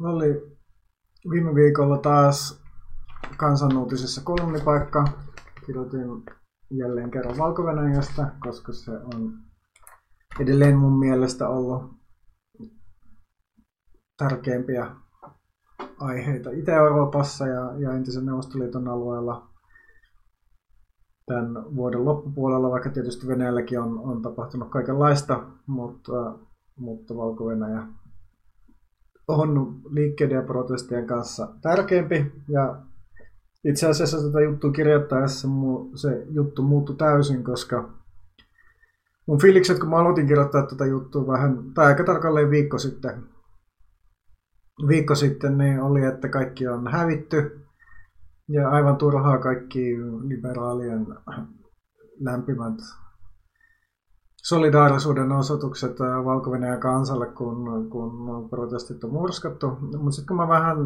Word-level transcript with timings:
oli 0.00 0.58
viime 1.30 1.54
viikolla 1.54 1.98
taas 1.98 2.62
kansanuutisessa 3.36 4.20
kolumnipaikka. 4.24 5.04
Kirjoitin 5.66 6.22
jälleen 6.70 7.10
kerran 7.10 7.38
valko 7.38 7.64
koska 8.40 8.72
se 8.72 8.90
on 8.90 9.32
edelleen 10.40 10.76
mun 10.78 10.98
mielestä 10.98 11.48
ollut 11.48 11.82
tärkeimpiä 14.16 14.96
aiheita 15.98 16.50
Itä-Euroopassa 16.50 17.46
ja, 17.46 17.72
ja 17.78 17.92
entisen 17.92 18.26
Neuvostoliiton 18.26 18.88
alueella 18.88 19.50
tämän 21.26 21.76
vuoden 21.76 22.04
loppupuolella, 22.04 22.70
vaikka 22.70 22.90
tietysti 22.90 23.26
Venäjälläkin 23.26 23.80
on, 23.80 23.98
on 23.98 24.22
tapahtunut 24.22 24.70
kaikenlaista, 24.70 25.44
mutta, 25.66 26.38
mutta 26.76 27.16
valko 27.16 27.44
on 29.28 29.80
liikkeiden 29.90 30.36
ja 30.36 30.42
protestien 30.42 31.06
kanssa 31.06 31.48
tärkeämpi. 31.62 32.32
Ja 32.48 32.76
itse 33.64 33.86
asiassa 33.88 34.26
tätä 34.26 34.40
juttua 34.40 34.72
kirjoittaessa 34.72 35.48
se 35.94 36.26
juttu 36.30 36.62
muuttui 36.62 36.96
täysin, 36.96 37.44
koska 37.44 37.90
mun 39.26 39.40
fiilikset, 39.40 39.78
kun 39.78 39.88
mä 39.88 39.96
aloitin 39.96 40.26
kirjoittaa 40.26 40.66
tätä 40.66 40.86
juttua 40.86 41.26
vähän, 41.26 41.72
tai 41.74 41.86
aika 41.86 42.04
tarkalleen 42.04 42.50
viikko 42.50 42.78
sitten, 42.78 43.22
viikko 44.88 45.14
sitten, 45.14 45.58
niin 45.58 45.80
oli, 45.80 46.04
että 46.04 46.28
kaikki 46.28 46.68
on 46.68 46.92
hävitty. 46.92 47.60
Ja 48.48 48.70
aivan 48.70 48.96
turhaa 48.96 49.38
kaikki 49.38 49.96
liberaalien 50.22 51.06
lämpimät 52.20 52.74
solidaarisuuden 54.48 55.32
osoitukset 55.32 56.00
valko 56.00 56.50
kansalle, 56.80 57.26
kun, 57.26 57.90
kun 57.90 58.48
protestit 58.50 59.04
on 59.04 59.12
murskattu. 59.12 59.70
Mutta 59.80 60.10
sitten 60.10 60.26
kun 60.26 60.36
mä 60.36 60.48
vähän 60.48 60.76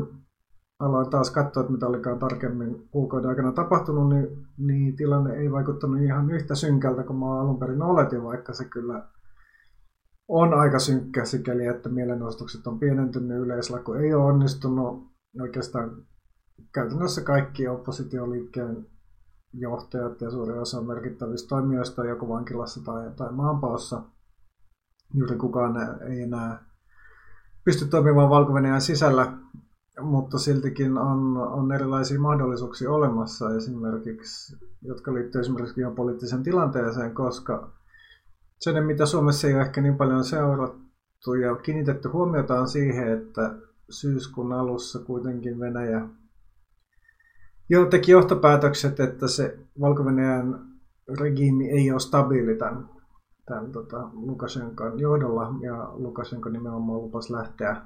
aloin 0.78 1.11
taas 1.11 1.30
katsoa, 1.30 1.61
että 1.61 1.72
mitä 1.72 1.86
olikaan 1.86 2.19
tarkemmin 2.19 2.89
kuukauden 2.91 3.30
aikana 3.30 3.52
tapahtunut, 3.52 4.08
niin, 4.08 4.47
niin 4.58 4.97
tilanne 4.97 5.34
ei 5.34 5.52
vaikuttanut 5.52 6.00
ihan 6.00 6.30
yhtä 6.30 6.55
synkältä 6.55 7.02
kuin 7.02 7.19
mä 7.19 7.41
alun 7.41 7.58
perin 7.58 7.83
oletin, 7.83 8.22
vaikka 8.22 8.52
se 8.52 8.64
kyllä 8.64 9.08
on 10.28 10.55
aika 10.55 10.78
synkkä 10.78 11.24
sikäli, 11.24 11.67
että 11.67 11.89
mielenosoitukset 11.89 12.67
on 12.67 12.78
pienentynyt, 12.78 13.39
yleislaku 13.39 13.92
ei 13.92 14.14
ole 14.14 14.24
onnistunut. 14.24 15.11
Oikeastaan 15.41 15.91
käytännössä 16.74 17.20
kaikki 17.20 17.69
oppositioliikkeen 17.69 18.86
johtajat 19.53 20.20
ja 20.20 20.31
suuri 20.31 20.59
osa 20.59 20.83
merkittävistä 20.83 21.48
toimijoista 21.48 22.05
joko 22.05 22.29
vankilassa 22.29 22.84
tai, 22.84 23.11
tai 23.17 23.33
maanpaossa. 23.33 24.03
Juuri 25.15 25.37
kukaan 25.37 26.03
ei 26.03 26.23
enää 26.23 26.65
pysty 27.65 27.87
toimimaan 27.87 28.31
valko 28.31 28.53
sisällä, 28.79 29.33
mutta 30.01 30.39
siltikin 30.39 30.98
on, 30.98 31.37
on 31.37 31.73
erilaisia 31.73 32.20
mahdollisuuksia 32.20 32.91
olemassa 32.91 33.55
esimerkiksi, 33.57 34.57
jotka 34.83 35.15
liittyvät 35.15 35.45
esimerkiksi 35.45 35.81
poliittiseen 35.97 36.42
tilanteeseen, 36.42 37.14
koska 37.14 37.73
sen, 38.61 38.85
mitä 38.85 39.07
Suomessa 39.07 39.48
ei 39.48 39.55
ole 39.55 39.62
ehkä 39.62 39.81
niin 39.81 39.97
paljon 39.97 40.25
seurattu 40.25 41.35
ja 41.35 41.57
kiinnitetty 41.57 42.09
huomiota 42.09 42.61
on 42.61 42.69
siihen, 42.69 43.09
että 43.09 43.55
syyskuun 43.91 44.53
alussa 44.53 44.98
kuitenkin 44.98 45.61
Venäjä 45.61 46.09
jo 47.71 47.87
teki 47.87 48.13
johtopäätökset, 48.13 49.01
että 49.01 49.29
se 49.29 49.59
valko 49.81 50.05
regiimi 51.19 51.71
ei 51.71 51.91
ole 51.91 52.01
stabiili 52.01 52.55
tämän, 52.55 52.89
tämän 53.47 53.73
tota, 53.73 54.11
Lukashenkan 54.13 54.99
johdolla 54.99 55.55
ja 55.63 55.91
Lukashenko 55.93 56.48
nimenomaan 56.48 57.03
lupas 57.03 57.31
lähteä 57.31 57.83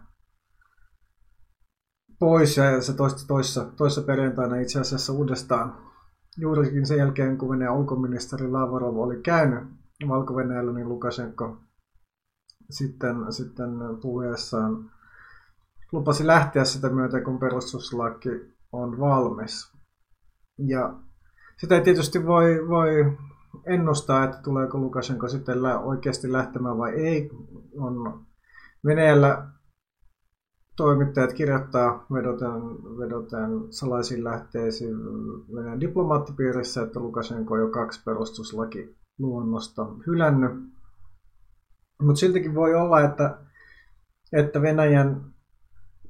pois 2.19 2.57
ja 2.57 2.83
se 2.83 2.93
toista 2.93 3.27
toissa, 3.27 3.65
toissa 3.77 4.03
perjantaina 4.03 4.57
itse 4.57 4.81
asiassa 4.81 5.13
uudestaan 5.13 5.77
juurikin 6.37 6.87
sen 6.87 6.99
jälkeen, 6.99 7.39
kun 7.39 7.51
Venäjän 7.51 7.77
ulkoministeri 7.77 8.49
Lavrov 8.49 8.97
oli 8.97 9.21
käynyt 9.23 9.65
valko 10.09 10.35
niin 10.75 10.89
Lukashenko 10.89 11.57
sitten, 12.71 13.17
sitten 13.31 13.71
puheessaan 14.03 14.91
lupasi 15.93 16.27
lähteä 16.27 16.65
sitä 16.65 16.89
myötä, 16.89 17.21
kun 17.21 17.39
perustuslaki 17.39 18.55
on 18.73 19.01
valmis. 19.01 19.74
Ja 20.59 20.95
sitä 21.57 21.75
ei 21.75 21.81
tietysti 21.81 22.27
voi, 22.27 22.69
voi 22.69 23.17
ennustaa, 23.67 24.25
että 24.25 24.37
tuleeko 24.45 24.79
Lukashenko 24.79 25.29
sitten 25.29 25.65
oikeasti 25.65 26.33
lähtemään 26.33 26.79
vai 26.79 26.93
ei. 26.93 27.31
On 27.79 28.25
Venäjällä 28.85 29.47
toimittajat 30.77 31.33
kirjoittaa 31.33 32.07
vedoten, 32.13 32.51
vedoten 32.99 33.51
salaisiin 33.71 34.25
lähteisiin 34.25 34.97
Venäjän 35.55 35.81
diplomaattipiirissä, 35.81 36.83
että 36.83 37.01
Lukashenko 37.01 37.55
on 37.55 37.61
jo 37.61 37.69
kaksi 37.69 38.03
perustuslaki 38.05 38.97
luonnosta 39.19 39.87
hylännyt. 40.07 40.53
Mutta 42.03 42.21
siltikin 42.21 42.55
voi 42.55 42.75
olla, 42.75 43.01
että, 43.01 43.39
että 44.33 44.63
Venäjän 44.63 45.34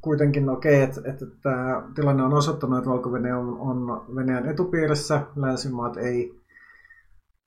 kuitenkin 0.05 0.49
okei, 0.49 0.83
okay, 0.83 0.85
että, 0.85 1.11
että 1.11 1.27
tämä 1.43 1.83
tilanne 1.95 2.23
on 2.23 2.35
osoittanut, 2.35 2.79
että 2.79 2.91
valko 2.91 3.11
on, 3.11 3.59
on 3.59 4.07
Venäjän 4.17 4.47
etupiirissä. 4.47 5.23
Länsimaat 5.37 5.97
ei 5.97 6.41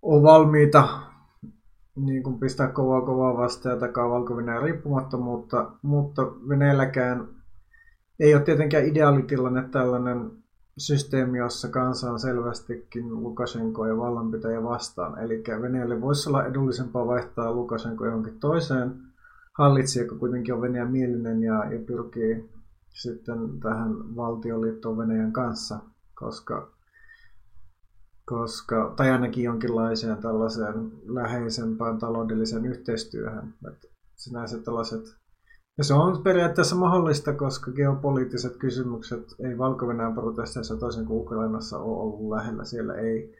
ole 0.01 0.23
valmiita 0.23 0.90
niin 1.95 2.23
kuin 2.23 2.40
pistää 2.40 2.68
kovaa 2.68 3.01
kovaa 3.01 3.38
vastaan 3.38 3.75
ja 3.75 3.79
takaa 3.79 4.09
valko 4.09 4.35
riippumattomuutta, 4.62 5.72
mutta 5.81 6.22
Venäjälläkään 6.50 7.28
ei 8.19 8.35
ole 8.35 8.44
tietenkään 8.44 8.85
ideaalitilanne 8.85 9.63
tällainen 9.72 10.31
systeemi, 10.78 11.38
jossa 11.38 11.68
kansa 11.68 12.12
on 12.12 12.19
selvästikin 12.19 13.24
Lukashenko 13.24 13.88
ja 13.88 13.97
vallanpitäjä 13.97 14.63
vastaan. 14.63 15.19
Eli 15.19 15.44
Venäjälle 15.62 16.01
voisi 16.01 16.29
olla 16.29 16.45
edullisempaa 16.45 17.07
vaihtaa 17.07 17.53
Lukashenko 17.53 18.06
johonkin 18.06 18.39
toiseen 18.39 19.06
hallitsija, 19.57 20.06
joka 20.06 20.16
kuitenkin 20.16 20.53
on 20.53 20.62
Venäjän 20.62 20.91
mielinen 20.91 21.44
ja, 21.44 21.73
ja 21.73 21.79
pyrkii 21.85 22.50
sitten 22.94 23.59
tähän 23.59 24.16
valtioliittoon 24.16 24.97
Venäjän 24.97 25.34
kanssa, 25.34 25.79
koska, 26.16 26.72
koska, 28.25 28.94
tai 28.95 29.09
ainakin 29.09 29.44
jonkinlaiseen 29.44 30.18
tällaiseen 30.18 30.91
läheisempään 31.06 31.97
taloudelliseen 31.97 32.66
yhteistyöhön. 32.66 33.53
Että 33.68 33.88
sinänsä 34.16 34.57
tällaiset 34.57 35.18
ja 35.78 35.84
se 35.84 35.94
on 35.94 36.24
periaatteessa 36.24 36.75
mahdollista, 36.75 37.34
koska 37.34 37.72
geopoliittiset 37.72 38.57
kysymykset 38.57 39.35
ei 39.39 39.57
valko 39.57 39.85
protesteissa 40.16 40.78
toisin 40.78 41.06
kuin 41.06 41.19
Ukrainassa 41.19 41.78
ole 41.78 42.01
ollut 42.01 42.29
lähellä. 42.29 42.63
Siellä 42.63 42.94
ei 42.94 43.35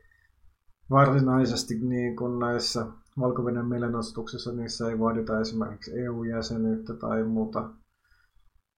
varsinaisesti 0.90 1.80
niin 1.80 2.16
kuin 2.16 2.40
näissä 2.40 2.86
valko 3.20 3.44
mielenosoituksissa 3.64 4.54
niissä 4.54 4.90
ei 4.90 5.00
vaadita 5.00 5.40
esimerkiksi 5.40 6.00
EU-jäsenyyttä 6.00 6.94
tai 6.94 7.24
muuta 7.24 7.70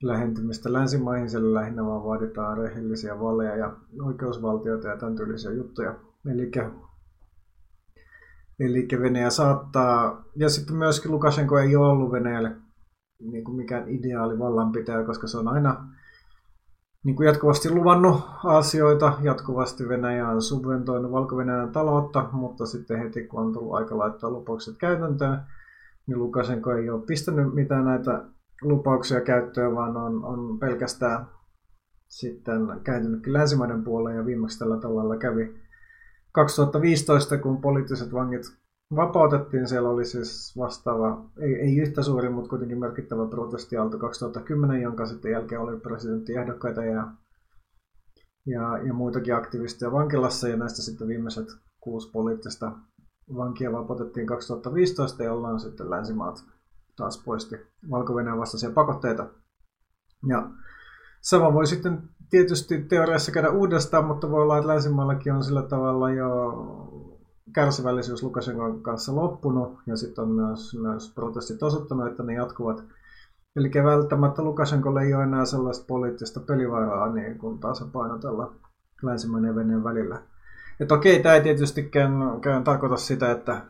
lähentymistä 0.04 0.74
länsimaihin, 0.74 1.30
siellä 1.30 1.54
lähinnä 1.54 1.86
vaan 1.86 2.04
vaaditaan 2.04 2.58
rehellisiä 2.58 3.20
valeja 3.20 3.56
ja 3.56 3.78
oikeusvaltioita 4.02 4.88
ja 4.88 4.98
tämän 4.98 5.16
tyylisiä 5.16 5.52
juttuja. 5.52 5.96
Eli 6.26 6.52
Eli 8.60 8.88
Venäjä 9.02 9.30
saattaa, 9.30 10.26
ja 10.36 10.50
sitten 10.50 10.76
myöskin 10.76 11.12
Lukashenko 11.12 11.60
ei 11.60 11.76
ole 11.76 11.88
ollut 11.88 12.12
Venäjälle 12.12 12.56
niin 13.20 13.44
kuin 13.44 13.56
mikään 13.56 13.90
ideaali 13.90 14.40
vallanpitäjä, 14.40 15.04
koska 15.04 15.28
se 15.28 15.38
on 15.38 15.48
aina 15.48 15.88
niin 17.06 17.16
kuin 17.16 17.28
jatkuvasti 17.28 17.72
luvannut 17.72 18.22
asioita, 18.44 19.14
jatkuvasti 19.22 19.90
Venäjä 19.90 20.30
on 20.30 20.42
subventoinut 20.42 21.12
valko 21.12 21.36
taloutta, 21.74 22.30
mutta 22.32 22.66
sitten 22.66 23.00
heti 23.00 23.28
kun 23.28 23.42
on 23.42 23.54
tullut 23.54 23.74
aika 23.74 23.98
laittaa 23.98 24.30
lupaukset 24.30 24.78
käytäntöön, 24.78 25.40
niin 26.08 26.20
Lukashenko 26.20 26.72
ei 26.72 26.90
ole 26.90 27.06
pistänyt 27.06 27.54
mitään 27.54 27.86
näitä 27.86 28.26
lupauksia 28.62 29.22
käyttöön, 29.22 29.76
vaan 29.76 29.98
on, 29.98 30.26
on 30.26 30.60
pelkästään 30.60 31.28
sitten 32.08 32.62
kääntynytkin 32.84 33.34
länsimaiden 33.34 33.84
puoleen 33.84 34.18
ja 34.18 34.26
viimeksi 34.26 34.60
tällä 34.60 34.78
tavalla 34.78 35.18
kävi 35.18 35.56
2015, 36.32 37.38
kun 37.38 37.62
poliittiset 37.62 38.14
vangit 38.14 38.42
vapautettiin. 38.96 39.68
Siellä 39.68 39.90
oli 39.90 40.06
siis 40.06 40.54
vastaava, 40.58 41.26
ei, 41.38 41.56
ei 41.56 41.78
yhtä 41.78 42.04
suuri, 42.04 42.30
mutta 42.30 42.50
kuitenkin 42.50 42.80
merkittävä 42.80 43.28
protestiaalto 43.28 43.98
2010, 43.98 44.82
jonka 44.82 45.06
sitten 45.06 45.32
jälkeen 45.32 45.62
oli 45.62 45.80
presidenttiehdokkaita 45.80 46.84
ja, 46.84 47.08
ja, 48.46 48.78
ja 48.78 48.94
muitakin 48.94 49.36
aktivisteja 49.36 49.92
vankilassa. 49.92 50.48
Ja 50.48 50.58
näistä 50.58 50.82
sitten 50.82 51.08
viimeiset 51.08 51.48
kuusi 51.80 52.12
poliittista 52.12 52.72
vankia 53.36 53.72
vapautettiin 53.72 54.28
2015, 54.28 55.24
jolloin 55.24 55.60
sitten 55.60 55.90
länsimaat 55.90 56.44
taas 56.96 57.24
poisti 57.26 57.56
valko 57.92 58.14
vastaisia 58.14 58.72
pakotteita. 58.72 59.28
Ja 60.28 60.50
sama 61.22 61.54
voi 61.54 61.68
sitten 61.68 62.10
tietysti 62.30 62.82
teoriassa 62.84 63.32
käydä 63.32 63.50
uudestaan, 63.50 64.06
mutta 64.06 64.32
voi 64.32 64.42
olla, 64.42 64.58
että 64.58 64.68
länsimaillakin 64.68 65.34
on 65.34 65.44
sillä 65.44 65.62
tavalla 65.62 66.12
jo 66.12 66.54
kärsivällisyys 67.54 68.24
Lukashenkon 68.24 68.84
kanssa 68.84 69.16
loppunut 69.16 69.78
ja 69.86 69.98
sitten 69.98 70.24
on 70.24 70.32
myös, 70.32 70.78
myös 70.82 71.12
protestit 71.16 71.64
osoittanut, 71.64 72.08
että 72.08 72.24
ne 72.24 72.34
jatkuvat. 72.34 72.84
Eli 73.56 73.72
välttämättä 73.84 74.44
Lukashenkolle 74.44 75.02
ei 75.02 75.14
ole 75.14 75.24
enää 75.24 75.46
sellaista 75.46 75.86
poliittista 75.88 76.40
pelivaraa 76.40 77.14
niin 77.14 77.38
kuin 77.38 77.60
tasapainotella 77.60 78.54
länsimainen 79.04 79.50
ja 79.50 79.56
Venäjän 79.56 79.84
välillä. 79.84 80.22
Että 80.80 80.96
okei, 80.96 81.24
tämä 81.24 81.36
ei 81.36 81.42
tietystikään 81.42 82.14
tarkoita 82.64 82.98
sitä, 82.98 83.32
että 83.32 83.62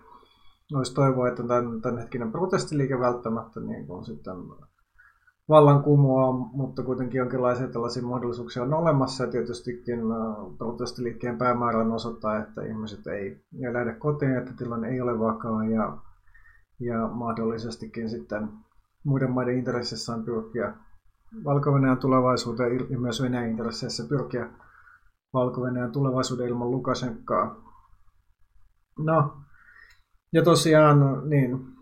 olisi 0.73 0.93
toivoa, 0.93 1.27
että 1.27 1.43
tämän, 1.43 1.81
tämän 1.81 1.97
hetkinen 1.97 2.31
protestiliike 2.31 2.99
välttämättä 2.99 3.59
niin 3.59 3.87
kuin 3.87 4.05
sitten 4.05 4.35
vallan 5.49 5.83
kumoaa, 5.83 6.31
mutta 6.31 6.83
kuitenkin 6.83 7.19
jonkinlaisia 7.19 7.67
tällaisia 7.67 8.03
mahdollisuuksia 8.03 8.63
on 8.63 8.73
olemassa. 8.73 9.23
Ja 9.23 9.31
tietystikin 9.31 9.99
äh, 9.99 10.57
protestiliikkeen 10.57 11.37
päämäärä 11.37 11.79
on 11.79 11.91
osoittaa, 11.91 12.37
että 12.37 12.61
ihmiset 12.61 13.07
ei, 13.07 13.41
ei 13.65 13.73
lähde 13.73 13.93
kotiin, 13.93 14.37
että 14.37 14.53
tilanne 14.57 14.87
ei 14.87 15.01
ole 15.01 15.19
vakaa 15.19 15.65
ja, 15.65 15.97
ja 16.79 17.07
mahdollisestikin 17.07 18.09
sitten 18.09 18.49
muiden 19.03 19.31
maiden 19.31 19.57
intressissä 19.57 20.13
on 20.13 20.23
pyrkiä 20.23 20.73
valko 21.45 21.71
tulevaisuuteen 21.99 22.79
ja 22.89 22.99
myös 22.99 23.21
Venäjän 23.21 23.49
intresseissä 23.49 24.03
pyrkiä 24.09 24.49
valko 25.33 25.61
tulevaisuuden 25.91 26.47
ilman 26.47 26.71
Lukashenkaa. 26.71 27.55
No, 28.99 29.37
ja 30.33 30.43
tosiaan, 30.43 31.29
niin, 31.29 31.78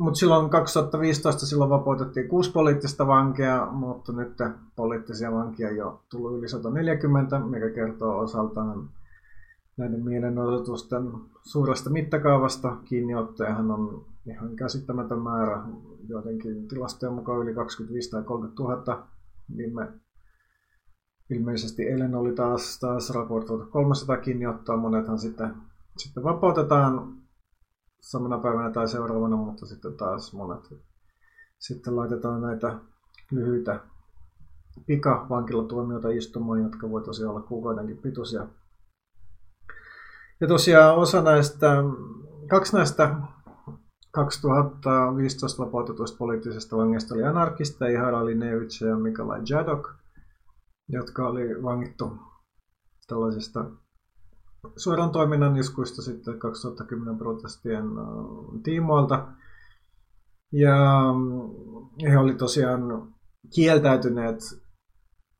mutta 0.00 0.18
silloin 0.18 0.50
2015 0.50 1.46
silloin 1.46 1.70
vapautettiin 1.70 2.28
kuusi 2.28 2.52
poliittista 2.52 3.06
vankia, 3.06 3.66
mutta 3.70 4.12
nyt 4.12 4.36
poliittisia 4.76 5.32
vankia 5.32 5.70
jo 5.70 6.02
tullut 6.10 6.38
yli 6.38 6.48
140, 6.48 7.38
mikä 7.38 7.70
kertoo 7.70 8.18
osaltaan 8.18 8.88
näiden 9.76 10.04
mielenosoitusten 10.04 11.12
suuresta 11.42 11.90
mittakaavasta. 11.90 12.76
Kiinniottajahan 12.84 13.70
on 13.70 14.04
ihan 14.26 14.56
käsittämätön 14.56 15.22
määrä, 15.22 15.62
jotenkin 16.08 16.68
tilastojen 16.68 17.14
mukaan 17.14 17.42
yli 17.42 17.54
25 17.54 18.10
tai 18.10 18.22
30 18.22 18.62
000. 18.62 19.06
Viime, 19.56 19.88
ilmeisesti 21.30 21.82
eilen 21.82 22.14
oli 22.14 22.32
taas, 22.32 22.78
taas 22.78 23.10
raportoitu 23.10 23.66
300 23.66 24.16
kiinniottoa, 24.16 24.76
monethan 24.76 25.18
sitten, 25.18 25.54
sitten 25.96 26.22
vapautetaan 26.24 27.19
samana 28.00 28.38
päivänä 28.38 28.70
tai 28.70 28.88
seuraavana, 28.88 29.36
mutta 29.36 29.66
sitten 29.66 29.96
taas 29.96 30.32
monet 30.32 30.74
sitten 31.60 31.96
laitetaan 31.96 32.42
näitä 32.42 32.78
lyhyitä 33.30 33.80
pikavankilatuomioita 34.86 36.08
istumaan, 36.08 36.62
jotka 36.62 36.90
voi 36.90 37.02
tosiaan 37.02 37.30
olla 37.30 37.40
kuukaudenkin 37.40 37.98
pituisia. 37.98 38.46
Ja 40.40 40.48
tosiaan 40.48 40.96
osa 40.96 41.22
näistä, 41.22 41.76
kaksi 42.50 42.76
näistä 42.76 43.14
2015 44.10 45.62
vapautetuista 45.64 46.18
poliittisista 46.18 46.76
vangeista 46.76 47.14
oli 47.14 47.24
anarkista, 47.24 47.86
Ihara 47.86 48.26
Linevich 48.26 48.82
ja 48.82 48.96
Mikolai 48.96 49.40
Jadok, 49.50 49.90
jotka 50.88 51.28
oli 51.28 51.62
vangittu 51.62 52.18
tällaisista 53.06 53.64
suoran 54.76 55.10
toiminnan 55.10 55.56
iskuista 55.56 56.02
sitten 56.02 56.38
2010 56.38 57.18
protestien 57.18 57.84
tiimoilta. 58.62 59.28
Ja 60.52 61.04
mm, 61.14 62.10
he 62.10 62.18
oli 62.18 62.34
tosiaan 62.34 63.14
kieltäytyneet 63.54 64.38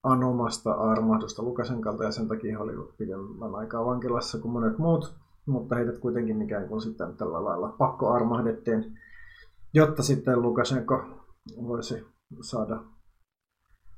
anomasta 0.03 0.73
armahdusta 0.73 1.43
Lukasenkalta 1.43 2.05
ja 2.05 2.13
sen 2.13 2.29
takia 2.29 2.53
he 2.53 2.63
olivat 2.63 2.97
pidemmän 2.97 3.55
aikaa 3.55 3.85
vankilassa 3.85 4.39
kuin 4.39 4.53
monet 4.53 4.79
muut, 4.79 5.15
mutta 5.47 5.75
heidät 5.75 5.99
kuitenkin 5.99 6.43
ikään 6.43 6.69
kuin 6.69 6.81
sitten 6.81 7.17
tällä 7.17 7.45
lailla 7.45 7.75
pakkoarmahdettiin, 7.79 8.99
jotta 9.75 10.03
sitten 10.03 10.43
Lukasenko 10.43 11.03
voisi 11.63 12.07
saada 12.41 12.83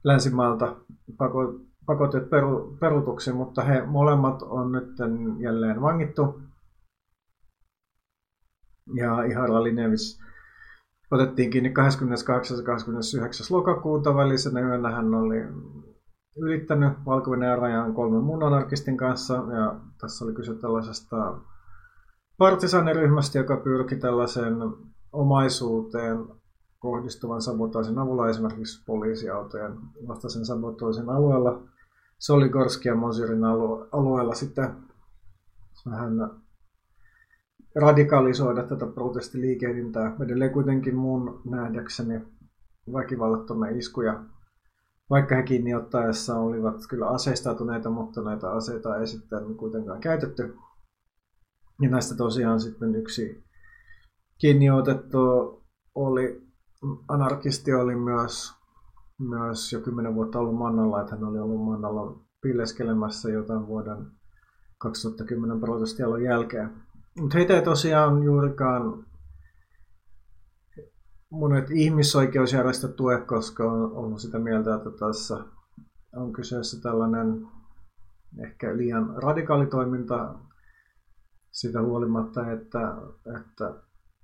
länsimaalta 0.04 0.76
pako, 1.18 1.60
pakotteet 1.86 2.30
peru, 2.30 2.76
perutuksi, 2.80 3.32
mutta 3.32 3.62
he 3.62 3.86
molemmat 3.86 4.42
on 4.42 4.72
nyt 4.72 4.88
jälleen 5.38 5.80
vangittu. 5.80 6.40
Ja 8.94 9.22
Ihara 9.22 9.62
Linevis 9.62 10.20
otettiin 11.10 11.50
kiinni 11.50 11.70
28. 11.70 12.56
ja 12.56 12.62
29. 12.62 13.46
lokakuuta 13.56 14.14
välisenä 14.14 14.60
yönä. 14.60 14.90
Hän 14.90 15.14
oli 15.14 15.44
ylittänyt 16.36 16.92
valko 17.06 17.34
rajan 17.34 17.94
kolmen 17.94 18.22
muun 18.24 18.42
anarkistin 18.42 18.96
kanssa. 18.96 19.34
Ja 19.34 19.80
tässä 20.00 20.24
oli 20.24 20.34
kyse 20.34 20.54
tällaisesta 20.54 21.40
partisaaniryhmästä, 22.38 23.38
joka 23.38 23.56
pyrki 23.56 23.96
tällaiseen 23.96 24.54
omaisuuteen 25.12 26.18
kohdistuvan 26.78 27.42
sabotaasin 27.42 27.98
avulla 27.98 28.28
esimerkiksi 28.28 28.84
poliisiautojen 28.86 29.72
vastaisen 30.08 30.46
sabotaasin 30.46 31.10
alueella 31.10 31.62
Soligorski 32.22 32.88
ja 32.88 32.94
Mosirin 32.94 33.44
alueella 33.92 34.34
sitten 34.34 34.76
vähän 35.90 36.12
radikalisoida 37.74 38.62
tätä 38.62 38.86
protestiliikehdintää. 38.86 40.16
Edelleen 40.24 40.52
kuitenkin 40.52 40.96
mun 40.96 41.40
nähdäkseni 41.50 42.20
väkivallattomia 42.92 43.70
iskuja, 43.70 44.24
vaikka 45.10 45.34
he 45.34 45.42
kiinni 45.42 45.74
ottaessa 45.74 46.36
olivat 46.38 46.76
kyllä 46.88 47.08
aseistautuneita, 47.08 47.90
mutta 47.90 48.22
näitä 48.22 48.50
aseita 48.50 48.96
ei 48.96 49.06
sitten 49.06 49.54
kuitenkaan 49.54 50.00
käytetty. 50.00 50.54
Ja 51.80 51.90
näistä 51.90 52.14
tosiaan 52.14 52.60
sitten 52.60 52.94
yksi 52.94 53.44
kiinni 54.38 54.70
otettu 54.70 55.18
oli, 55.94 56.42
anarkisti 57.08 57.74
oli 57.74 57.96
myös 57.96 58.61
myös 59.28 59.72
jo 59.72 59.80
kymmenen 59.80 60.14
vuotta 60.14 60.38
ollut 60.38 60.58
Mannalla, 60.58 61.00
että 61.00 61.14
hän 61.14 61.24
oli 61.24 61.38
ollut 61.38 61.64
Mannalla 61.64 62.20
pilleskelemässä 62.40 63.30
jotain 63.30 63.66
vuoden 63.66 64.06
2010 64.78 65.60
protestialon 65.60 66.22
jälkeen. 66.22 66.70
Mutta 67.20 67.38
heitä 67.38 67.54
ei 67.54 67.62
tosiaan 67.62 68.22
juurikaan 68.22 69.06
monet 71.30 71.70
ihmisoikeusjärjestöt 71.70 72.96
tue, 72.96 73.20
koska 73.20 73.72
on 73.72 73.92
ollut 73.92 74.20
sitä 74.20 74.38
mieltä, 74.38 74.74
että 74.74 74.90
tässä 74.90 75.44
on 76.16 76.32
kyseessä 76.32 76.80
tällainen 76.82 77.48
ehkä 78.38 78.76
liian 78.76 79.22
radikaali 79.22 79.66
toiminta 79.66 80.34
sitä 81.50 81.82
huolimatta, 81.82 82.50
että, 82.50 82.96
että 83.38 83.74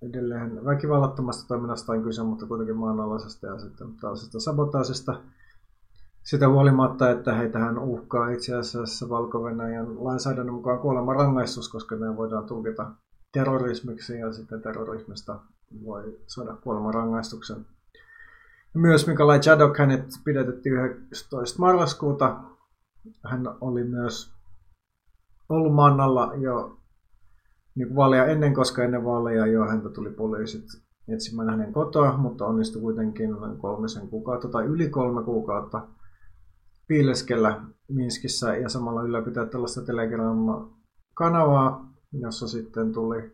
edelleen 0.02 0.64
väkivallattomasta 0.64 1.48
toiminnasta 1.48 1.92
on 1.92 2.02
kyse, 2.02 2.22
mutta 2.22 2.46
kuitenkin 2.46 2.76
maanalaisesta 2.76 3.46
ja 3.46 3.58
sitten 3.58 3.96
tällaisesta 4.00 4.40
sabotaasista. 4.40 5.20
Sitä 6.22 6.48
huolimatta, 6.48 7.10
että 7.10 7.34
heitähän 7.34 7.78
uhkaa 7.78 8.28
itse 8.28 8.56
asiassa 8.56 9.08
valko 9.08 9.42
lainsäädännön 9.98 10.54
mukaan 10.54 10.78
kuoleman 10.78 11.16
rangaistus, 11.16 11.68
koska 11.68 11.96
ne 11.96 12.16
voidaan 12.16 12.46
tulkita 12.46 12.90
terrorismiksi 13.32 14.18
ja 14.18 14.32
sitten 14.32 14.62
terrorismista 14.62 15.40
voi 15.84 16.18
saada 16.26 16.56
kuoleman 16.56 16.94
rangaistuksen. 16.94 17.66
Myös 18.74 19.06
Mikolai 19.06 19.40
Chadok 19.40 19.78
hänet 19.78 20.04
pidätettiin 20.24 20.74
11. 21.10 21.58
marraskuuta. 21.58 22.40
Hän 23.24 23.46
oli 23.60 23.84
myös 23.84 24.32
ollut 25.48 25.74
maannalla 25.74 26.32
jo 26.36 26.77
niin 27.78 27.96
vaaleja 27.96 28.26
ennen, 28.26 28.54
koska 28.54 28.84
ennen 28.84 29.04
vaaleja 29.04 29.46
jo 29.46 29.66
häntä 29.66 29.88
tuli 29.88 30.10
poliisit 30.10 30.64
etsimään 31.08 31.50
hänen 31.50 31.72
kotoa, 31.72 32.16
mutta 32.16 32.46
onnistui 32.46 32.82
kuitenkin 32.82 33.30
kolmisen 33.58 34.08
kuukautta 34.08 34.48
tai 34.48 34.64
yli 34.64 34.88
kolme 34.88 35.24
kuukautta 35.24 35.88
piileskellä 36.88 37.62
Minskissä 37.88 38.56
ja 38.56 38.68
samalla 38.68 39.02
ylläpitää 39.02 39.46
tällaista 39.46 39.82
Telegram-kanavaa, 39.82 41.92
jossa 42.12 42.48
sitten 42.48 42.92
tuli 42.92 43.32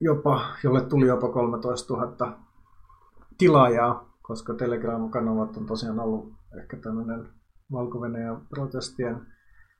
jopa, 0.00 0.46
jolle 0.64 0.80
tuli 0.80 1.06
jopa 1.06 1.28
13 1.28 1.94
000 1.94 2.38
tilaajaa, 3.38 4.12
koska 4.22 4.54
Telegram-kanavat 4.54 5.56
on 5.56 5.66
tosiaan 5.66 6.00
ollut 6.00 6.32
ehkä 6.58 6.76
tämmöinen 6.76 7.28
valko 7.72 7.98
protestien 8.48 9.26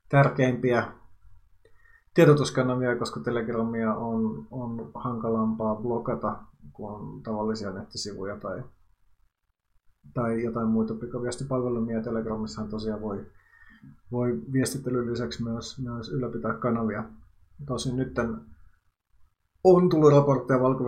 tärkeimpiä 0.09 1.02
tiedotuskanavia, 2.13 2.95
koska 2.95 3.19
Telegramia 3.19 3.93
on, 3.93 4.47
on 4.51 4.91
hankalampaa 4.95 5.75
blokata 5.75 6.39
kuin 6.73 7.23
tavallisia 7.23 7.71
nettisivuja 7.71 8.37
tai, 8.37 8.63
tai 10.13 10.43
jotain 10.43 10.67
muita 10.67 10.93
pikaviestipalvelumia. 10.93 12.01
Telegramissahan 12.01 12.69
tosiaan 12.69 13.01
voi, 13.01 13.25
voi 14.11 14.41
viestittelyn 14.53 15.11
lisäksi 15.11 15.43
myös, 15.43 15.79
myös 15.79 16.09
ylläpitää 16.09 16.53
kanavia. 16.53 17.03
Tosin 17.65 17.95
nyt 17.95 18.15
on 19.63 19.89
tullut 19.89 20.11
raportteja 20.11 20.59
valko 20.59 20.83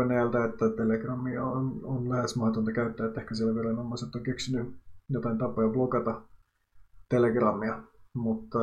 että 0.46 0.70
Telegramia 0.70 1.46
on, 1.46 1.80
on 1.84 2.10
lähes 2.10 2.36
mahdotonta 2.36 2.72
käyttää, 2.72 3.06
että 3.08 3.22
ehkä 3.22 3.36
siellä 3.36 3.56
viranomaiset 3.56 4.16
on 4.16 4.24
keksinyt 4.24 4.76
jotain 5.10 5.38
tapoja 5.38 5.70
blokata 5.70 6.22
Telegramia, 7.10 7.84
mutta 8.14 8.60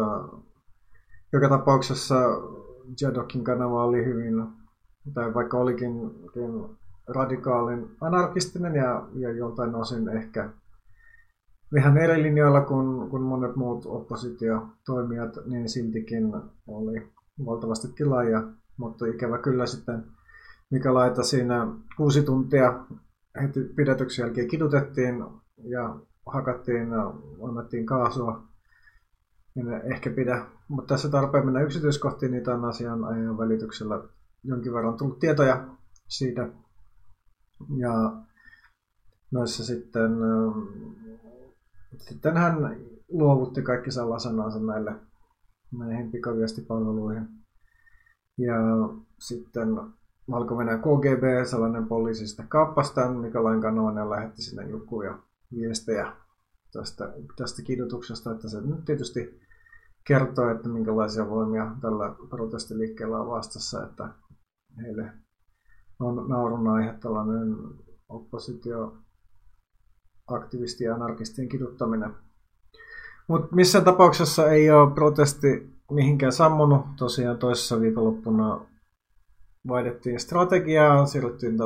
joka 1.32 1.48
tapauksessa 1.48 2.14
Jadokin 3.00 3.44
kanava 3.44 3.84
oli 3.84 4.04
hyvin, 4.04 4.46
tai 5.14 5.34
vaikka 5.34 5.58
olikin 5.58 5.92
radikaalin 7.08 7.96
anarkistinen 8.00 8.74
ja, 8.74 9.08
ja 9.14 9.32
joltain 9.32 9.74
osin 9.74 10.08
ehkä 10.08 10.50
vähän 11.74 11.98
eri 11.98 12.22
linjoilla 12.22 12.60
kuin, 12.60 13.10
kuin 13.10 13.22
monet 13.22 13.56
muut 13.56 13.86
oppositiotoimijat, 13.86 15.36
niin 15.46 15.68
siltikin 15.68 16.32
oli 16.66 17.12
valtavasti 17.46 17.88
tilaajia, 17.88 18.42
mutta 18.76 19.06
ikävä 19.06 19.38
kyllä 19.38 19.66
sitten 19.66 20.04
mikä 20.70 20.94
laita 20.94 21.22
siinä 21.22 21.66
kuusi 21.96 22.22
tuntia 22.22 22.84
heti 23.42 23.60
pidätyksen 23.76 24.22
jälkeen 24.22 24.48
kidutettiin 24.48 25.24
ja 25.62 25.96
hakattiin, 26.26 26.88
annettiin 27.48 27.86
kaasua. 27.86 28.51
En 29.56 29.92
ehkä 29.92 30.10
pidä, 30.10 30.46
mutta 30.68 30.94
tässä 30.94 31.08
tarpeen 31.08 31.44
mennä 31.44 31.60
yksityiskohtiin, 31.60 32.32
niitä 32.32 32.54
on 32.54 32.64
asian 32.64 33.04
ajan 33.04 33.38
välityksellä 33.38 34.02
jonkin 34.44 34.72
verran 34.72 34.96
tullut 34.96 35.18
tietoja 35.18 35.68
siitä. 36.08 36.48
Ja 37.76 38.12
noissa 39.30 39.64
sitten, 39.64 40.10
sitten 41.96 42.36
hän 42.36 42.76
luovutti 43.08 43.62
kaikki 43.62 43.90
salasanansa 43.90 44.60
näille 44.60 44.94
näihin 45.78 46.12
pikaviestipalveluihin. 46.12 47.28
Ja 48.38 48.56
sitten 49.18 49.68
valko 50.30 50.56
KGB, 50.56 51.46
sellainen 51.50 51.88
poliisi 51.88 52.26
sitä 52.26 52.44
kaappasi 52.48 52.92
Nikolain 53.22 53.60
kanoon 53.60 53.96
ja 53.96 54.10
lähetti 54.10 54.42
sinne 54.42 54.72
lukuja 54.72 55.18
viestejä 55.54 56.12
tästä, 56.72 57.12
tästä 57.36 57.62
kidutuksesta, 57.62 58.32
että 58.32 58.48
se 58.48 58.60
nyt 58.60 58.84
tietysti 58.84 59.40
kertoo, 60.06 60.50
että 60.50 60.68
minkälaisia 60.68 61.30
voimia 61.30 61.76
tällä 61.80 62.14
protestiliikkeellä 62.28 63.18
on 63.18 63.28
vastassa, 63.28 63.84
että 63.84 64.08
heille 64.82 65.12
on 66.00 66.28
naurun 66.28 66.68
aihe 66.68 66.94
tällainen 67.00 67.56
oppositio 68.08 68.96
aktivisti 70.26 70.84
ja 70.84 70.94
anarkistien 70.94 71.48
kiduttaminen. 71.48 72.14
Mutta 73.28 73.56
missään 73.56 73.84
tapauksessa 73.84 74.50
ei 74.50 74.70
ole 74.70 74.94
protesti 74.94 75.72
mihinkään 75.90 76.32
sammunut. 76.32 76.86
Tosiaan 76.96 77.38
toisessa 77.38 77.80
viikonloppuna 77.80 78.66
vaihdettiin 79.68 80.20
strategiaa, 80.20 81.06
siirryttiin 81.06 81.56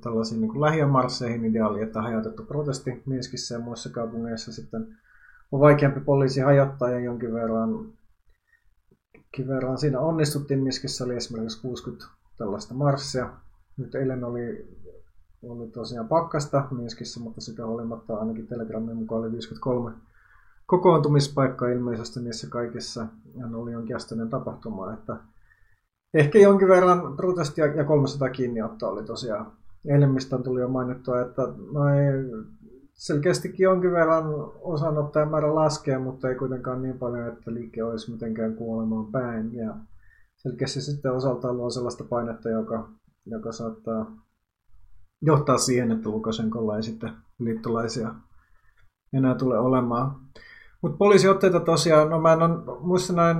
tällaisiin 0.00 0.40
niin 0.40 0.60
lähiömarsseihin 0.60 1.44
ideaali, 1.44 1.82
että 1.82 2.02
hajautettu 2.02 2.42
protesti 2.44 3.02
Minskissä 3.06 3.54
ja 3.54 3.60
muissa 3.60 3.90
kaupungeissa 3.90 4.52
sitten 4.52 4.96
on 5.52 5.60
vaikeampi 5.60 6.00
poliisi 6.00 6.40
hajottaa 6.40 6.90
ja 6.90 7.00
jonkin 7.00 7.34
verran, 7.34 7.70
jonkin 9.14 9.48
verran 9.48 9.78
siinä 9.78 10.00
onnistuttiin. 10.00 10.62
Minskissä 10.62 11.04
oli 11.04 11.16
esimerkiksi 11.16 11.62
60 11.62 12.06
tällaista 12.38 12.74
marssia. 12.74 13.30
Nyt 13.76 13.94
eilen 13.94 14.24
oli, 14.24 14.76
oli 15.42 15.68
tosiaan 15.68 16.08
pakkasta 16.08 16.68
Minskissä, 16.70 17.20
mutta 17.20 17.40
sitä 17.40 17.66
olimatta 17.66 18.16
ainakin 18.16 18.46
Telegramin 18.46 18.96
mukaan 18.96 19.22
oli 19.22 19.32
53 19.32 19.92
kokoontumispaikkaa 20.66 21.68
ilmeisesti 21.68 22.20
niissä 22.20 22.50
kaikissa. 22.50 23.06
Ja 23.34 23.46
oli 23.54 23.72
jonkinasteinen 23.72 24.28
tapahtuma, 24.28 24.92
että 24.92 25.16
Ehkä 26.16 26.38
jonkin 26.38 26.68
verran 26.68 27.16
protestia 27.16 27.66
ja 27.66 27.84
300 27.84 28.30
kiinniottoa 28.30 28.90
oli 28.90 29.04
tosiaan. 29.04 29.52
Eilen 29.88 30.10
mistä 30.10 30.38
tuli 30.38 30.60
jo 30.60 30.68
mainittua, 30.68 31.20
että 31.20 31.42
noin 31.72 32.30
selkeästikin 32.92 33.64
jonkin 33.64 33.92
verran 33.92 34.24
osanottajan 34.60 35.30
määrä 35.30 35.54
laskee, 35.54 35.98
mutta 35.98 36.28
ei 36.28 36.34
kuitenkaan 36.34 36.82
niin 36.82 36.98
paljon, 36.98 37.28
että 37.28 37.54
liike 37.54 37.84
olisi 37.84 38.10
mitenkään 38.10 38.54
kuolemaan 38.54 39.06
päin. 39.12 39.54
Ja 39.54 39.74
selkeästi 40.36 40.80
sitten 40.80 41.12
osaltaan 41.12 41.56
luo 41.56 41.70
sellaista 41.70 42.04
painetta, 42.04 42.48
joka, 42.48 42.88
joka 43.26 43.52
saattaa 43.52 44.12
johtaa 45.22 45.58
siihen, 45.58 45.92
että 45.92 46.08
Lukashenkolla 46.08 46.76
ei 46.76 46.82
sitten 46.82 47.12
liittolaisia 47.38 48.14
enää 49.12 49.34
tule 49.34 49.58
olemaan. 49.58 50.16
Mutta 50.82 50.96
poliisiotteita 50.96 51.60
tosiaan, 51.60 52.10
no 52.10 52.20
mä 52.20 52.32
en 52.32 52.40
muista 52.80 53.12
näin 53.12 53.36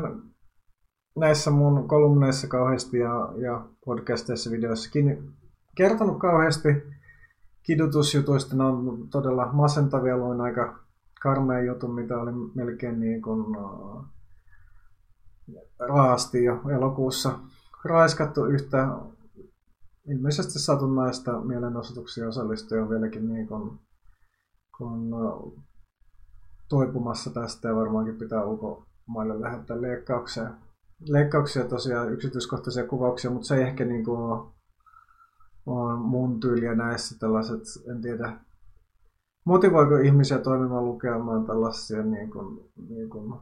näissä 1.16 1.50
mun 1.50 1.88
kolumneissa 1.88 2.48
kauheasti 2.48 2.98
ja, 2.98 3.32
ja 3.36 3.66
podcasteissa, 3.84 4.50
videoissakin 4.50 5.32
kertonut 5.76 6.18
kauheasti 6.18 6.68
kidutusjutuista. 7.62 8.56
Ne 8.56 8.64
on 8.64 9.08
todella 9.10 9.52
masentavia, 9.52 10.16
luin 10.16 10.40
aika 10.40 10.78
karmea 11.22 11.60
juttu, 11.60 11.88
mitä 11.88 12.18
oli 12.18 12.32
melkein 12.54 13.00
niin 13.00 13.22
kuin 13.22 13.56
uh, 13.56 14.04
raasti 15.78 16.44
jo 16.44 16.60
elokuussa 16.76 17.38
raiskattu 17.84 18.44
yhtä 18.44 18.88
ilmeisesti 20.08 20.58
satunnaista 20.58 21.40
mielenosoituksia 21.40 22.28
osallistujia 22.28 22.88
vieläkin 22.88 23.28
niin 23.28 23.48
kuin, 23.48 23.78
kun 24.78 25.14
uh, 25.14 25.62
toipumassa 26.68 27.30
tästä 27.30 27.68
ja 27.68 27.76
varmaankin 27.76 28.16
pitää 28.16 28.44
ulkomaille 28.44 29.40
lähettää 29.40 29.82
leikkaukseen 29.82 30.65
leikkauksia 31.00 31.64
tosiaan, 31.64 32.12
yksityiskohtaisia 32.12 32.86
kuvauksia, 32.86 33.30
mutta 33.30 33.46
se 33.46 33.56
ei 33.56 33.62
ehkä 33.62 33.84
niin 33.84 34.04
kuin 34.04 34.20
ole, 34.20 35.98
mun 35.98 36.40
tyyliä 36.40 36.74
näissä 36.74 37.18
tällaiset, 37.18 37.60
en 37.90 38.02
tiedä, 38.02 38.40
motivoiko 39.44 39.96
ihmisiä 39.96 40.38
toimimaan 40.38 40.84
lukemaan 40.84 41.46
tällaisia 41.46 42.02
niin 42.02 42.30
kuin, 42.30 42.70
niin 42.88 43.10
kuin 43.10 43.40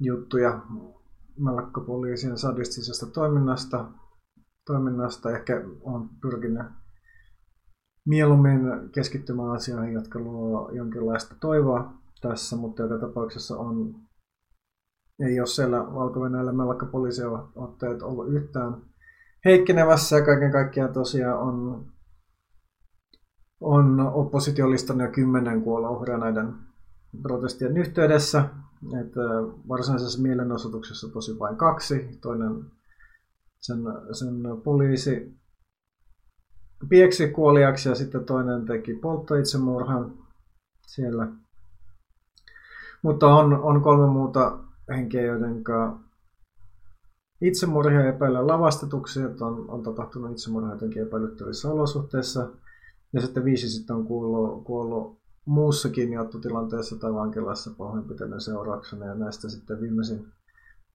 juttuja 0.00 0.60
mellakkopoliisien 1.38 2.38
sadistisesta 2.38 3.06
toiminnasta. 3.06 3.88
toiminnasta. 4.66 5.30
Ehkä 5.30 5.64
on 5.82 6.08
pyrkinyt 6.20 6.66
mieluummin 8.06 8.60
keskittymään 8.94 9.50
asioihin, 9.50 9.94
jotka 9.94 10.18
luo 10.18 10.70
jonkinlaista 10.70 11.34
toivoa 11.40 11.94
tässä, 12.20 12.56
mutta 12.56 12.82
joka 12.82 12.98
tapauksessa 12.98 13.58
on 13.58 13.94
ei 15.26 15.40
ole 15.40 15.46
siellä 15.46 15.78
Valko-Venäjällä 15.78 16.52
mellakka 16.52 16.86
poliisiotteet 16.86 18.02
ollut 18.02 18.28
yhtään 18.28 18.82
heikkenevässä 19.44 20.16
ja 20.16 20.24
kaiken 20.24 20.52
kaikkiaan 20.52 20.92
tosiaan 20.92 21.38
on, 21.38 21.86
on 23.60 24.00
oppositio 24.00 24.70
listannut 24.70 25.06
jo 25.06 25.12
kymmenen 25.12 25.62
kuoloa 25.62 26.18
näiden 26.18 26.54
protestien 27.22 27.76
yhteydessä. 27.76 28.48
Että 29.00 29.20
varsinaisessa 29.68 30.22
mielenosoituksessa 30.22 31.08
tosi 31.08 31.38
vain 31.38 31.56
kaksi. 31.56 32.18
Toinen 32.20 32.64
sen, 33.60 33.78
sen 34.12 34.62
poliisi 34.64 35.34
pieksi 36.88 37.28
kuoliaksi 37.28 37.88
ja 37.88 37.94
sitten 37.94 38.24
toinen 38.24 38.66
teki 38.66 38.94
polttoitsemurhan 38.94 40.14
siellä. 40.86 41.28
Mutta 43.02 43.34
on, 43.34 43.54
on 43.62 43.82
kolme 43.82 44.06
muuta 44.06 44.58
henkeä, 44.92 45.22
joiden 45.22 45.64
itsemurhia 47.40 48.08
epäillä 48.08 48.46
lavastetuksia, 48.46 49.26
että 49.26 49.44
on, 49.44 49.70
on 49.70 49.82
tapahtunut 49.82 50.32
itsemurha 50.32 50.72
jotenkin 50.72 51.02
epäilyttävissä 51.02 51.70
olosuhteissa. 51.70 52.48
Ja 53.12 53.20
sitten 53.20 53.44
viisi 53.44 53.68
sitten 53.68 53.96
on 53.96 54.06
kuollut, 54.06 54.64
kuollut 54.64 55.18
muussakin 55.46 55.94
kiinniottotilanteessa 55.94 56.98
tai 56.98 57.14
vankilassa 57.14 57.70
pahoinpitelyn 57.78 58.40
seurauksena. 58.40 59.06
Ja 59.06 59.14
näistä 59.14 59.48
sitten 59.48 59.80
viimeisin 59.80 60.26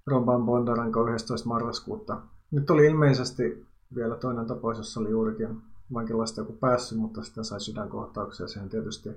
Romban 0.07 0.45
Bondarenko 0.45 1.09
11. 1.09 1.47
marraskuuta. 1.47 2.21
Nyt 2.51 2.69
oli 2.69 2.85
ilmeisesti 2.85 3.65
vielä 3.95 4.15
toinen 4.15 4.45
tapaus, 4.45 4.77
jossa 4.77 4.99
oli 4.99 5.09
juurikin 5.09 5.61
vankilasta 5.93 6.41
joku 6.41 6.53
päässyt, 6.53 6.97
mutta 6.97 7.23
sitten 7.23 7.45
sai 7.45 7.61
sydänkohtauksia. 7.61 8.47
Sehän 8.47 8.69
tietysti, 8.69 9.09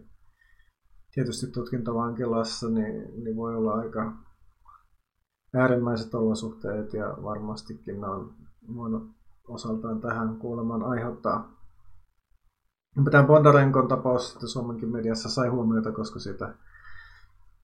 tietysti 1.14 1.46
tutkintavankilassa 1.46 2.68
niin, 2.68 3.24
niin 3.24 3.36
voi 3.36 3.56
olla 3.56 3.72
aika 3.72 4.12
äärimmäiset 5.54 6.14
olosuhteet 6.14 6.94
ja 6.94 7.16
varmastikin 7.22 8.00
ne 8.00 8.06
on 8.06 8.34
voinut 8.74 9.10
osaltaan 9.48 10.00
tähän 10.00 10.36
kuolemaan 10.36 10.82
aiheuttaa. 10.82 11.52
Tämä 13.10 13.26
Bondarenkon 13.26 13.88
tapaus 13.88 14.34
että 14.34 14.46
Suomenkin 14.46 14.92
mediassa 14.92 15.28
sai 15.28 15.48
huomiota, 15.48 15.92
koska 15.92 16.18
siitä 16.18 16.54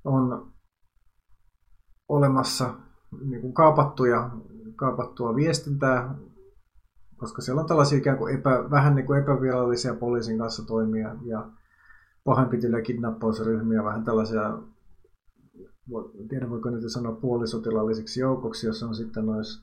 on 0.04 0.52
olemassa 2.08 2.74
niin 3.24 3.40
kuin 3.40 3.54
kaapattuja, 3.54 4.30
kaapattua 4.76 5.34
viestintää, 5.34 6.14
koska 7.16 7.42
siellä 7.42 7.60
on 7.60 7.66
tällaisia 7.68 7.98
ikään 7.98 8.18
kuin 8.18 8.34
epä, 8.34 8.70
vähän 8.70 8.94
niin 8.94 9.06
kuin 9.06 9.22
epävirallisia 9.22 9.94
poliisin 9.94 10.38
kanssa 10.38 10.66
toimia 10.66 11.16
ja 11.24 11.50
pahoinpitelyä 12.24 12.82
kidnappausryhmiä, 12.82 13.84
vähän 13.84 14.04
tällaisia 14.04 14.58
en 16.20 16.28
tiedä 16.28 16.50
voiko 16.50 16.70
niitä 16.70 16.88
sanoa 16.88 17.12
puolisotilallisiksi 17.12 18.20
joukoksi, 18.20 18.66
jos 18.66 18.82
on 18.82 18.94
sitten 18.94 19.26
nois 19.26 19.62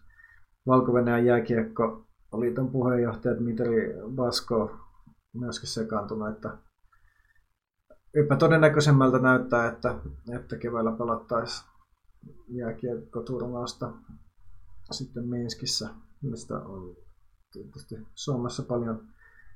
Valko-Venäjän 0.68 1.26
jääkiekko 1.26 2.06
liiton 2.38 2.70
puheenjohtaja 2.72 3.38
Dmitri 3.38 3.94
Baskov 4.16 4.70
myöskin 5.34 5.70
sekaantunut, 5.70 6.30
että 6.30 6.58
epätodennäköisemmältä 8.14 9.20
näyttää, 9.20 9.68
että, 9.68 9.96
että 10.36 10.58
keväällä 10.58 10.92
pelattaisiin 10.92 11.70
jääkiekkoturnausta 12.48 13.94
sitten 14.92 15.28
Minskissä, 15.28 15.90
mistä 16.22 16.58
on 16.58 16.96
tietysti 17.52 17.96
Suomessa 18.16 18.64
paljon 18.64 19.08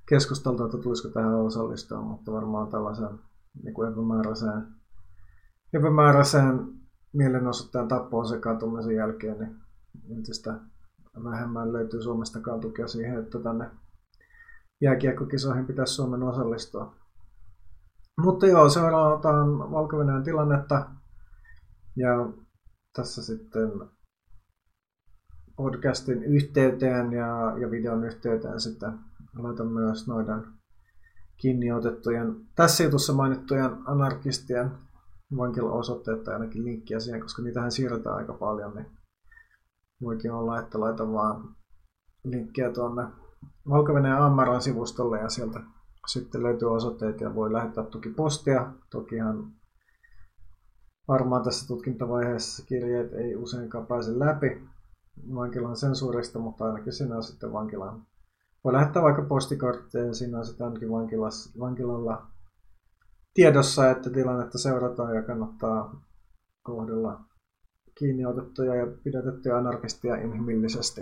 keskusteltu, 0.09 0.65
että 0.65 0.77
tulisiko 0.77 1.09
tähän 1.09 1.35
osallistua, 1.35 2.01
mutta 2.01 2.31
varmaan 2.31 2.67
tällaisen 2.67 3.19
niin 3.63 3.73
kuin 3.73 3.91
epämääräiseen, 3.91 4.67
epämääräiseen 5.73 6.77
mielenosoittajan 7.13 7.87
tappoon 7.87 8.27
sekaantumisen 8.27 8.95
jälkeen, 8.95 9.39
niin 9.39 10.17
entistä 10.17 10.59
vähemmän 11.23 11.73
löytyy 11.73 12.01
Suomestakaan 12.01 12.59
tukea 12.59 12.87
siihen, 12.87 13.19
että 13.19 13.39
tänne 13.39 13.69
jääkiekkokisoihin 14.81 15.65
pitäisi 15.65 15.93
Suomen 15.93 16.23
osallistua. 16.23 16.95
Mutta 18.21 18.47
joo, 18.47 18.69
seurataan 18.69 19.71
valko 19.71 19.97
tilannetta. 20.23 20.89
Ja 21.95 22.29
tässä 22.93 23.23
sitten 23.23 23.71
podcastin 25.55 26.23
yhteyteen 26.23 27.13
ja, 27.13 27.57
ja 27.57 27.71
videon 27.71 28.03
yhteyteen 28.03 28.61
sitten 28.61 28.93
laitan 29.37 29.67
myös 29.67 30.07
noiden 30.07 30.45
kiinni 31.37 31.71
otettujen, 31.71 32.35
tässä 32.55 32.83
jutussa 32.83 33.13
mainittujen 33.13 33.71
anarkistien 33.85 34.71
vankilaosoitteet 35.37 36.23
tai 36.23 36.33
ainakin 36.33 36.65
linkkiä 36.65 36.99
siihen, 36.99 37.21
koska 37.21 37.41
niitähän 37.41 37.71
siirretään 37.71 38.15
aika 38.15 38.33
paljon, 38.33 38.75
niin 38.75 38.87
voikin 40.01 40.31
olla, 40.31 40.59
että 40.59 40.79
laitan 40.79 41.13
vaan 41.13 41.55
linkkiä 42.23 42.71
tuonne 42.71 43.07
valko 43.69 43.93
Ammaran 44.19 44.61
sivustolle 44.61 45.19
ja 45.19 45.29
sieltä 45.29 45.59
sitten 46.07 46.43
löytyy 46.43 46.75
osoitteet 46.75 47.21
ja 47.21 47.35
voi 47.35 47.53
lähettää 47.53 47.83
toki 47.83 48.09
postia. 48.09 48.73
Tokihan 48.89 49.51
varmaan 51.07 51.43
tässä 51.43 51.67
tutkintavaiheessa 51.67 52.65
kirjeet 52.65 53.13
ei 53.13 53.35
useinkaan 53.35 53.87
pääse 53.87 54.19
läpi 54.19 54.61
vankilan 55.35 55.77
sensuurista, 55.77 56.39
mutta 56.39 56.65
ainakin 56.65 56.93
siinä 56.93 57.15
on 57.15 57.23
sitten 57.23 57.53
vankilan. 57.53 58.03
Voi 58.63 58.73
lähettää 58.73 59.03
vaikka 59.03 59.21
postikortteja 59.21 60.05
ja 60.05 60.13
siinä 60.13 60.37
on 60.37 60.45
sitten 60.45 60.67
ainakin 60.67 60.89
vankilalla 61.59 62.27
tiedossa, 63.37 63.91
että 63.91 64.09
tilannetta 64.09 64.57
seurataan 64.57 65.15
ja 65.15 65.23
kannattaa 65.23 66.01
kohdella 66.63 67.19
kiinni 67.99 68.25
otettuja 68.25 68.75
ja 68.75 68.87
pidätettyjä 69.03 69.57
anarkistia 69.57 70.15
inhimillisesti. 70.15 71.01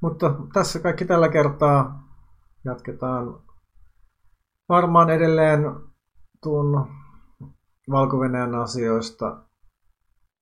Mutta 0.00 0.34
tässä 0.52 0.80
kaikki 0.80 1.04
tällä 1.04 1.28
kertaa. 1.28 2.08
Jatketaan 2.64 3.42
varmaan 4.68 5.10
edelleen 5.10 5.60
tuon 6.42 6.86
valko 7.90 8.16
asioista, 8.62 9.44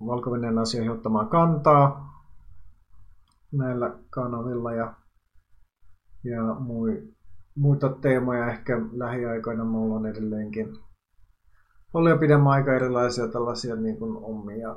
valko 0.06 0.30
asioihin 0.60 0.92
ottamaan 0.92 1.28
kantaa 1.28 2.10
näillä 3.52 3.98
kanavilla 4.10 4.72
ja, 4.72 4.94
ja 6.24 6.54
mui, 6.54 7.14
muita 7.60 7.88
teemoja 7.88 8.50
ehkä 8.50 8.80
lähiaikoina 8.92 9.64
mulla 9.64 9.94
on 9.94 10.06
edelleenkin 10.06 10.78
paljon 11.92 12.18
pidemmän 12.18 12.52
aika 12.52 12.74
erilaisia 12.74 13.28
tällaisia 13.28 13.76
niin 13.76 13.96
kuin 13.96 14.16
omia 14.16 14.76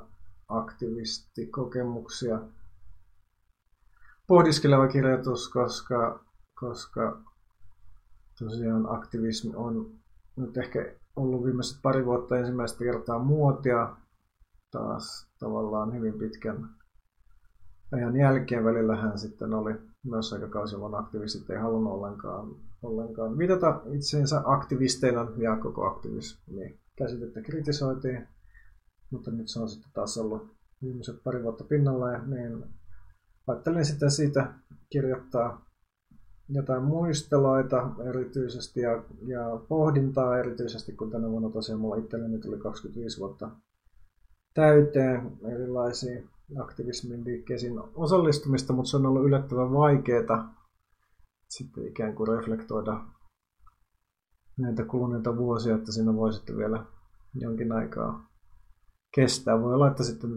aktivistikokemuksia 0.49 2.39
pohdiskeleva 4.27 4.87
kirjoitus, 4.87 5.49
koska, 5.49 6.19
koska 6.59 7.21
tosiaan 8.39 8.95
aktivismi 8.95 9.55
on 9.55 9.91
nyt 10.35 10.57
ehkä 10.57 10.93
ollut 11.15 11.45
viimeiset 11.45 11.81
pari 11.81 12.05
vuotta 12.05 12.37
ensimmäistä 12.37 12.79
kertaa 12.79 13.19
muotia 13.19 13.95
taas 14.71 15.27
tavallaan 15.39 15.93
hyvin 15.93 16.13
pitkän 16.13 16.69
ajan 17.91 18.15
jälkeen. 18.15 18.63
Välillähän 18.63 19.19
sitten 19.19 19.53
oli 19.53 19.73
myös 20.03 20.33
aika 20.33 20.47
kausi, 20.47 20.75
aktivistit 20.97 21.49
ei 21.49 21.57
halunnut 21.57 21.93
ollenkaan, 21.93 22.55
ollenkaan 22.83 23.37
viitata 23.37 23.81
itseensä 23.93 24.41
aktivisteina 24.45 25.31
ja 25.37 25.57
koko 25.57 25.85
aktivismi 25.85 26.79
käsitettä 26.95 27.41
kritisoitiin. 27.41 28.27
Mutta 29.11 29.31
nyt 29.31 29.47
se 29.47 29.59
on 29.59 29.69
sitten 29.69 29.91
taas 29.93 30.17
ollut 30.17 30.47
viimeiset 30.81 31.23
pari 31.23 31.43
vuotta 31.43 31.63
pinnalla 31.63 32.11
ja 32.11 32.25
niin 32.25 32.63
ajattelin 33.47 33.85
sitten 33.85 34.11
siitä 34.11 34.53
kirjoittaa 34.89 35.65
jotain 36.49 36.83
muisteloita 36.83 37.89
erityisesti 38.09 38.81
ja, 38.81 39.03
ja 39.27 39.59
pohdintaa 39.67 40.37
erityisesti, 40.37 40.91
kun 40.91 41.11
tänä 41.11 41.29
vuonna 41.29 41.49
tosiaan 41.49 41.81
mulla 41.81 41.95
itselleni 41.95 42.39
tuli 42.39 42.57
25 42.57 43.19
vuotta 43.19 43.49
täyteen 44.53 45.37
erilaisia 45.53 46.23
aktivismin 46.59 47.25
liikkeisiin 47.25 47.79
osallistumista, 47.95 48.73
mutta 48.73 48.89
se 48.89 48.97
on 48.97 49.05
ollut 49.05 49.25
yllättävän 49.25 49.73
vaikeaa 49.73 50.62
sitten 51.57 51.87
ikään 51.87 52.15
kuin 52.15 52.27
reflektoida 52.27 53.05
näitä 54.57 54.85
kuluneita 54.85 55.37
vuosia, 55.37 55.75
että 55.75 55.91
siinä 55.91 56.13
voi 56.13 56.33
sitten 56.33 56.57
vielä 56.57 56.85
jonkin 57.33 57.71
aikaa 57.71 58.29
kestää. 59.15 59.61
Voi 59.61 59.73
olla, 59.73 59.87
että 59.87 60.03
sitten 60.03 60.29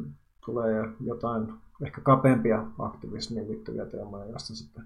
tulee 0.46 0.74
jotain 1.00 1.52
ehkä 1.84 2.00
kapeampia 2.00 2.66
aktivismiin 2.78 3.48
liittyviä 3.48 3.86
teemoja, 3.86 4.30
joista 4.30 4.54
sitten 4.54 4.84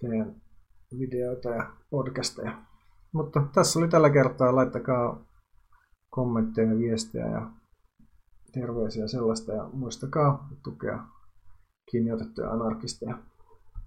teen 0.00 0.42
videoita 0.98 1.48
ja 1.48 1.72
podcasteja. 1.90 2.62
Mutta 3.12 3.42
tässä 3.54 3.78
oli 3.78 3.88
tällä 3.88 4.10
kertaa. 4.10 4.54
Laittakaa 4.54 5.24
kommentteja 6.10 6.72
ja 6.72 6.78
viestejä 6.78 7.26
ja 7.26 7.50
terveisiä 8.52 9.08
sellaista 9.08 9.52
ja 9.52 9.70
muistakaa 9.72 10.48
tukea 10.64 11.04
kiinni 11.90 12.12
otettuja 12.12 12.50
anarkisteja. 12.50 13.18